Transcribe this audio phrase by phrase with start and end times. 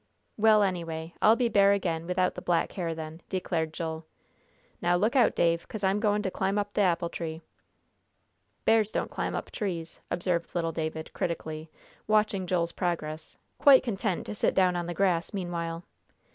[0.35, 4.07] "Well, anyway, I'll be bear again without the black hair, then," declared Joel.
[4.81, 7.43] "Now, look out, Dave, 'cause I'm goin' to climb up th' apple tree."
[8.65, 11.69] "Bears don't climb up trees," observed little David, critically,
[12.07, 15.83] watching Joel's progress, quite content to sit down on the grass meanwhile.